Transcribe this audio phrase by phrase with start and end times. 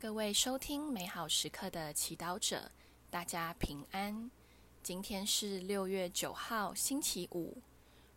[0.00, 2.70] 各位收听美好时刻的祈祷者，
[3.10, 4.30] 大家平安。
[4.80, 7.60] 今天是六月九号，星期五。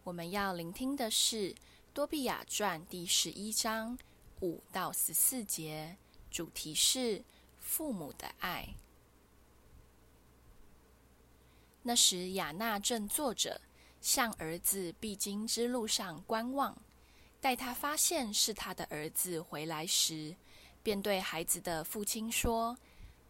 [0.04, 1.52] 我们要聆听的是
[1.91, 3.97] 《多俾亚传》第十一章
[4.41, 5.97] 五到十四节，
[6.29, 7.23] 主题是
[7.59, 8.75] 父母的爱。
[11.82, 13.59] 那时，亚纳正坐着，
[14.00, 16.77] 向儿子必经之路上观望。
[17.39, 20.36] 待他发现是他的儿子回来时，
[20.84, 22.78] 便对孩子的父亲说：“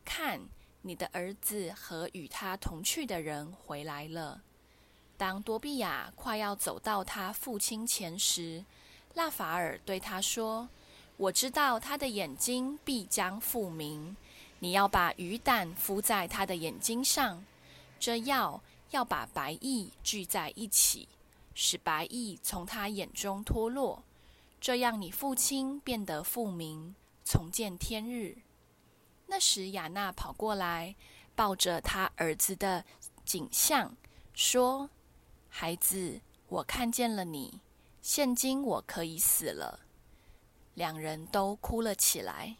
[0.05, 0.39] 看，
[0.81, 4.41] 你的儿子和与他同去的人回来了。”
[5.17, 8.65] 当多比亚快要走到他父亲前时，
[9.13, 10.69] 拉法尔对他说
[11.17, 14.15] ：“我知道他的眼睛必将复明，
[14.59, 17.45] 你要把鱼胆敷在他的眼睛上，
[17.99, 21.07] 这药要把白翳聚在一起，
[21.53, 24.01] 使白翳从他眼中脱落，
[24.59, 28.37] 这样你父亲变得复明。”重见天日。
[29.27, 30.95] 那时，亚娜跑过来，
[31.35, 32.85] 抱着他儿子的
[33.23, 33.95] 景象，
[34.33, 34.89] 说
[35.47, 37.61] ：“孩子，我看见了你，
[38.01, 39.81] 现今我可以死了。”
[40.75, 42.57] 两人都哭了起来。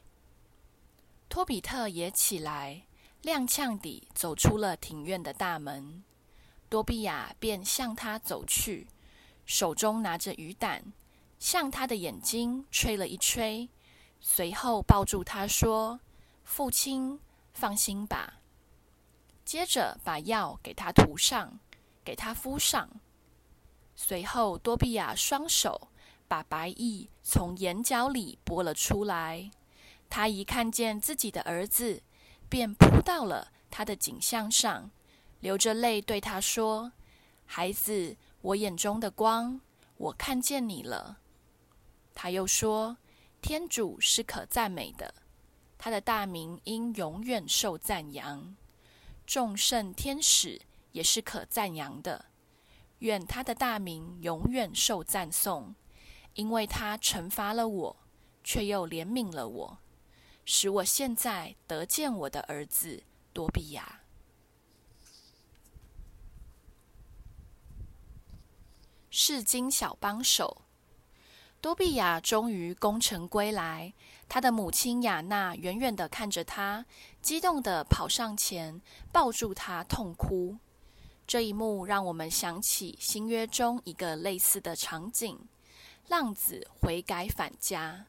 [1.28, 2.84] 托比特也起来，
[3.24, 6.04] 踉跄地走出了庭院的大门。
[6.70, 8.88] 多比亚便向他走去，
[9.46, 10.94] 手中拿着雨胆，
[11.40, 13.70] 向他的眼睛吹了一吹。
[14.24, 16.00] 随后抱住他说
[16.46, 17.20] ：“父亲，
[17.54, 18.36] 放心吧。”
[19.44, 21.60] 接着把药给他涂上，
[22.06, 22.88] 给他敷上。
[23.96, 25.90] 随后多比亚双手
[26.28, 29.50] 把白翳从眼角里拨了出来。
[30.08, 32.04] 他一看见自己的儿子，
[32.48, 34.92] 便扑到了他的颈项上，
[35.40, 36.92] 流着泪对他说
[37.48, 39.60] ：“孩子，我眼中的光，
[39.98, 41.18] 我看见你了。”
[42.14, 42.98] 他又说。
[43.42, 45.16] 天主是可赞美的，
[45.78, 48.56] 他的大名应永远受赞扬。
[49.26, 50.62] 众圣天使
[50.92, 52.26] 也是可赞扬的，
[53.00, 55.74] 愿他的大名永远受赞颂，
[56.36, 57.98] 因为他惩罚了我，
[58.44, 59.78] 却又怜悯了我，
[60.46, 64.02] 使我现在得见我的儿子多比亚。
[69.10, 70.62] 释经小帮手。
[71.62, 73.94] 多比亚终于功成归来，
[74.28, 76.84] 他的母亲亚娜远远地看着他，
[77.22, 80.58] 激动地跑上前抱住他痛哭。
[81.28, 85.38] 这一幕让我们想起新约中一个类似的场景：
[86.08, 88.08] 浪子悔改返家，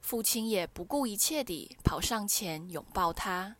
[0.00, 3.56] 父亲也不顾一切地跑上前拥抱他。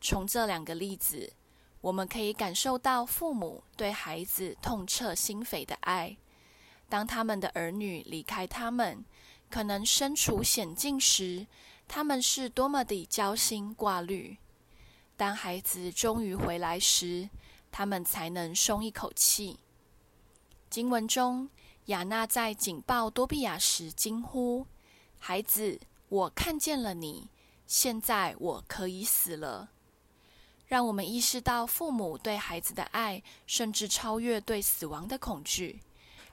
[0.00, 1.34] 从这两个例子，
[1.82, 6.16] 我们可以感受到父母对孩子痛彻心扉的爱。
[6.88, 9.04] 当他们的儿女离开他们，
[9.50, 11.46] 可能身处险境时，
[11.86, 14.38] 他们是多么的焦心挂虑；
[15.16, 17.28] 当孩子终于回来时，
[17.70, 19.58] 他们才能松一口气。
[20.70, 21.48] 经文中，
[21.86, 24.66] 亚纳在紧抱多比亚时惊呼
[25.18, 27.28] ：“孩子，我看见了你，
[27.66, 29.70] 现在我可以死了。”
[30.66, 35.82] 让我们意识到父母对孩子的爱，甚至超越对死亡的恐惧。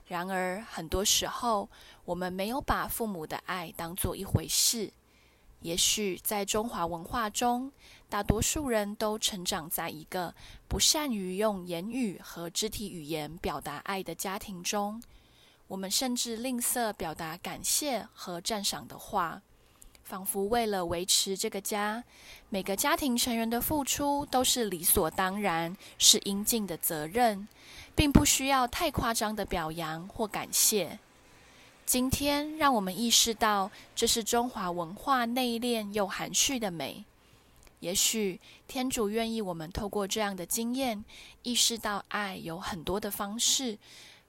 [0.06, 1.68] 然而，很多时候
[2.04, 4.92] 我们没有把父母的爱当做一回事。
[5.60, 7.70] 也许在中华文化中，
[8.08, 10.34] 大多数人都成长在一个
[10.66, 15.00] 不善于用言语和肢体语言表达爱的家庭中。
[15.68, 19.40] 我们甚至吝啬表达感谢和赞赏的话，
[20.04, 22.04] 仿佛为了维持这个家，
[22.48, 27.48] 每个家庭成员的付出都是理所当然，是应尽的责任。
[27.94, 30.98] 并不需要太夸张的表扬或感谢。
[31.84, 37.04] 今天，让我们意识到，这是中华文化内敛又含蓄的美。
[37.80, 41.04] 也许，天主愿意我们透过这样的经验，
[41.42, 43.76] 意识到爱有很多的方式，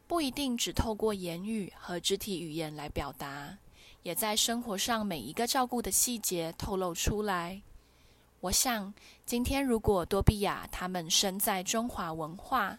[0.08, 3.58] 不一定只透过言语和肢体语言来表达，
[4.04, 7.62] 也在生活上每一个照顾的细节透露出来。
[8.42, 8.94] 我想，
[9.26, 12.78] 今天如果多比亚他们身在中华文化，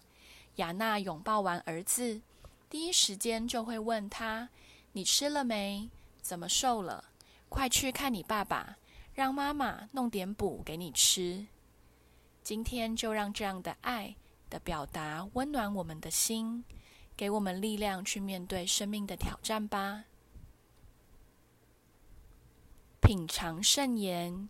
[0.57, 2.21] 雅娜拥抱完儿子，
[2.69, 4.51] 第一时间就会问他
[4.93, 5.89] ：“你吃了没？
[6.21, 7.05] 怎么瘦了？
[7.49, 8.77] 快去看你爸爸，
[9.15, 11.47] 让妈妈弄点补给你吃。”
[12.45, 14.15] 今天就让这样的爱
[14.51, 16.63] 的表达温暖我们的心，
[17.17, 20.05] 给我们力量去面对生命的挑战吧。
[23.05, 24.49] 品尝圣言，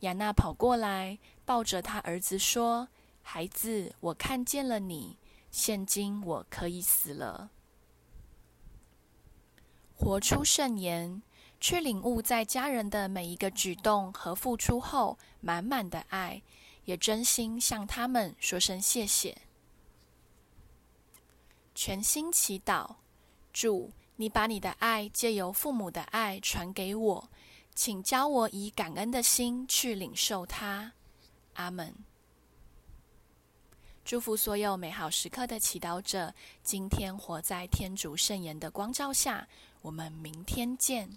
[0.00, 2.88] 亚娜跑过来，抱着他儿子说
[3.24, 5.16] ：“孩子，我看见了你。”
[5.50, 7.48] 现今我可以死了。
[9.96, 11.22] 活出圣言，
[11.58, 16.42] 去领悟在家人的每一个举动和付出后满满的爱，
[16.84, 19.38] 也真心向他们说声谢谢。
[21.74, 22.96] 全心祈祷，
[23.54, 27.30] 主，你把你的爱借由父母的爱传给我，
[27.76, 30.92] 请教我以感恩的心去领受它。
[31.52, 31.94] 阿门。
[34.02, 39.46] 祝福所有美好时刻的祈祷者，今天活在天主圣言的光照下。
[39.82, 41.10] 我们明天见。